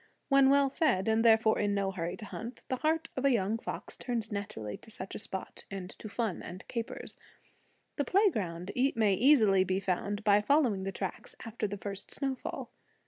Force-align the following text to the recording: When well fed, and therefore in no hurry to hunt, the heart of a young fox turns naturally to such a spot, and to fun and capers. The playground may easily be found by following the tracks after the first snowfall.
When 0.29 0.49
well 0.49 0.67
fed, 0.71 1.07
and 1.07 1.23
therefore 1.23 1.59
in 1.59 1.75
no 1.75 1.91
hurry 1.91 2.17
to 2.17 2.25
hunt, 2.25 2.63
the 2.69 2.77
heart 2.77 3.09
of 3.15 3.23
a 3.23 3.29
young 3.29 3.59
fox 3.59 3.95
turns 3.95 4.31
naturally 4.31 4.75
to 4.77 4.89
such 4.89 5.13
a 5.13 5.19
spot, 5.19 5.63
and 5.69 5.91
to 5.91 6.09
fun 6.09 6.41
and 6.41 6.67
capers. 6.67 7.17
The 7.97 8.05
playground 8.05 8.71
may 8.95 9.13
easily 9.13 9.63
be 9.63 9.79
found 9.79 10.23
by 10.23 10.41
following 10.41 10.85
the 10.85 10.91
tracks 10.91 11.35
after 11.45 11.67
the 11.67 11.77
first 11.77 12.09
snowfall. 12.09 12.71